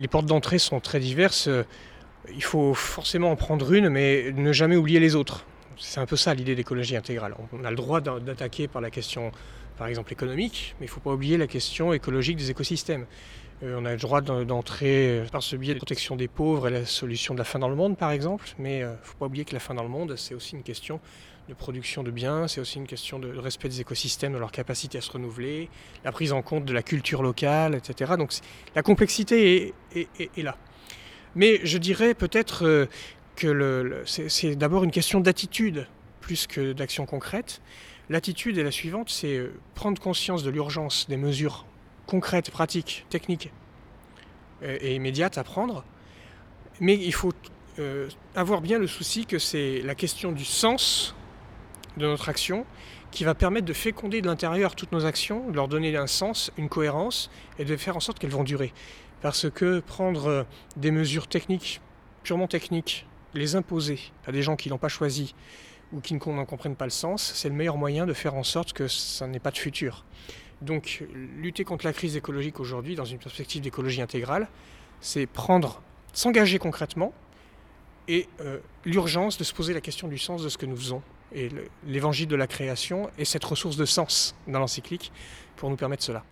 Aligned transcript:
Les 0.00 0.06
portes 0.06 0.26
d'entrée 0.26 0.60
sont 0.60 0.78
très 0.78 1.00
diverses. 1.00 1.48
Il 2.32 2.44
faut 2.44 2.72
forcément 2.72 3.32
en 3.32 3.36
prendre 3.36 3.72
une, 3.72 3.88
mais 3.88 4.30
ne 4.32 4.52
jamais 4.52 4.76
oublier 4.76 5.00
les 5.00 5.16
autres. 5.16 5.44
C'est 5.78 6.00
un 6.00 6.06
peu 6.06 6.16
ça 6.16 6.34
l'idée 6.34 6.54
d'écologie 6.54 6.96
intégrale. 6.96 7.34
On 7.52 7.64
a 7.64 7.70
le 7.70 7.76
droit 7.76 8.00
d'attaquer 8.00 8.68
par 8.68 8.82
la 8.82 8.90
question, 8.90 9.30
par 9.76 9.86
exemple, 9.86 10.12
économique, 10.12 10.74
mais 10.80 10.86
il 10.86 10.88
ne 10.88 10.92
faut 10.92 11.00
pas 11.00 11.12
oublier 11.12 11.36
la 11.36 11.46
question 11.46 11.92
écologique 11.92 12.36
des 12.36 12.50
écosystèmes. 12.50 13.06
Euh, 13.62 13.78
on 13.80 13.84
a 13.84 13.92
le 13.92 13.98
droit 13.98 14.20
d'entrer 14.20 15.22
par 15.32 15.42
ce 15.42 15.56
biais 15.56 15.74
de 15.74 15.78
protection 15.78 16.16
des 16.16 16.28
pauvres 16.28 16.68
et 16.68 16.70
la 16.70 16.86
solution 16.86 17.34
de 17.34 17.38
la 17.38 17.44
faim 17.44 17.58
dans 17.58 17.68
le 17.68 17.76
monde, 17.76 17.96
par 17.96 18.10
exemple, 18.10 18.46
mais 18.58 18.78
il 18.78 18.82
euh, 18.82 18.92
ne 18.92 18.96
faut 19.02 19.16
pas 19.18 19.26
oublier 19.26 19.44
que 19.44 19.52
la 19.52 19.60
faim 19.60 19.74
dans 19.74 19.82
le 19.82 19.88
monde, 19.88 20.16
c'est 20.16 20.34
aussi 20.34 20.54
une 20.54 20.62
question 20.62 21.00
de 21.48 21.54
production 21.54 22.02
de 22.02 22.10
biens, 22.10 22.46
c'est 22.46 22.60
aussi 22.60 22.78
une 22.78 22.86
question 22.86 23.18
de 23.18 23.36
respect 23.36 23.68
des 23.68 23.80
écosystèmes, 23.80 24.34
de 24.34 24.38
leur 24.38 24.52
capacité 24.52 24.98
à 24.98 25.00
se 25.00 25.10
renouveler, 25.10 25.70
la 26.04 26.12
prise 26.12 26.32
en 26.32 26.42
compte 26.42 26.66
de 26.66 26.72
la 26.72 26.82
culture 26.82 27.22
locale, 27.22 27.74
etc. 27.74 28.12
Donc 28.18 28.32
la 28.74 28.82
complexité 28.82 29.72
est, 29.94 30.42
là. 30.42 30.56
Mais 31.34 31.60
je 31.64 31.78
dirais 31.78 32.12
peut-être 32.12 32.88
euh, 33.44 34.02
c'est 34.04 34.56
d'abord 34.56 34.84
une 34.84 34.90
question 34.90 35.20
d'attitude 35.20 35.86
plus 36.20 36.46
que 36.46 36.72
d'action 36.72 37.06
concrète. 37.06 37.60
L'attitude 38.10 38.58
est 38.58 38.64
la 38.64 38.70
suivante, 38.70 39.10
c'est 39.10 39.40
prendre 39.74 40.00
conscience 40.00 40.42
de 40.42 40.50
l'urgence 40.50 41.08
des 41.08 41.16
mesures 41.16 41.66
concrètes, 42.06 42.50
pratiques, 42.50 43.06
techniques 43.10 43.52
euh, 44.62 44.78
et 44.80 44.94
immédiates 44.94 45.38
à 45.38 45.44
prendre. 45.44 45.84
Mais 46.80 46.94
il 46.94 47.12
faut 47.12 47.32
euh, 47.78 48.08
avoir 48.34 48.60
bien 48.60 48.78
le 48.78 48.86
souci 48.86 49.26
que 49.26 49.38
c'est 49.38 49.82
la 49.82 49.94
question 49.94 50.32
du 50.32 50.44
sens 50.44 51.14
de 51.96 52.06
notre 52.06 52.28
action 52.28 52.64
qui 53.10 53.24
va 53.24 53.34
permettre 53.34 53.66
de 53.66 53.72
féconder 53.72 54.20
de 54.20 54.26
l'intérieur 54.26 54.74
toutes 54.74 54.92
nos 54.92 55.04
actions, 55.06 55.48
de 55.50 55.56
leur 55.56 55.68
donner 55.68 55.96
un 55.96 56.06
sens, 56.06 56.50
une 56.56 56.68
cohérence 56.68 57.30
et 57.58 57.64
de 57.64 57.76
faire 57.76 57.96
en 57.96 58.00
sorte 58.00 58.18
qu'elles 58.18 58.30
vont 58.30 58.44
durer. 58.44 58.72
Parce 59.22 59.50
que 59.50 59.80
prendre 59.80 60.26
euh, 60.26 60.44
des 60.76 60.90
mesures 60.90 61.26
techniques, 61.26 61.80
purement 62.22 62.48
techniques, 62.48 63.06
les 63.34 63.56
imposer 63.56 63.98
à 64.26 64.32
des 64.32 64.42
gens 64.42 64.56
qui 64.56 64.68
n'ont 64.68 64.78
pas 64.78 64.88
choisi 64.88 65.34
ou 65.92 66.00
qui 66.00 66.14
n'en 66.14 66.44
comprennent 66.44 66.76
pas 66.76 66.84
le 66.84 66.90
sens, 66.90 67.32
c'est 67.34 67.48
le 67.48 67.54
meilleur 67.54 67.76
moyen 67.76 68.06
de 68.06 68.12
faire 68.12 68.34
en 68.34 68.42
sorte 68.42 68.72
que 68.72 68.88
ça 68.88 69.26
n'ait 69.26 69.38
pas 69.38 69.50
de 69.50 69.58
futur. 69.58 70.04
Donc 70.60 71.04
lutter 71.36 71.64
contre 71.64 71.86
la 71.86 71.92
crise 71.92 72.16
écologique 72.16 72.60
aujourd'hui 72.60 72.94
dans 72.94 73.04
une 73.04 73.18
perspective 73.18 73.62
d'écologie 73.62 74.02
intégrale, 74.02 74.48
c'est 75.00 75.26
prendre, 75.26 75.80
s'engager 76.12 76.58
concrètement 76.58 77.12
et 78.08 78.28
euh, 78.40 78.58
l'urgence 78.84 79.38
de 79.38 79.44
se 79.44 79.54
poser 79.54 79.72
la 79.72 79.80
question 79.80 80.08
du 80.08 80.18
sens 80.18 80.42
de 80.42 80.48
ce 80.48 80.58
que 80.58 80.66
nous 80.66 80.76
faisons. 80.76 81.02
Et 81.34 81.50
l'évangile 81.86 82.26
de 82.26 82.36
la 82.36 82.46
création 82.46 83.10
est 83.18 83.26
cette 83.26 83.44
ressource 83.44 83.76
de 83.76 83.84
sens 83.84 84.34
dans 84.46 84.58
l'encyclique 84.58 85.12
pour 85.56 85.68
nous 85.68 85.76
permettre 85.76 86.02
cela. 86.02 86.24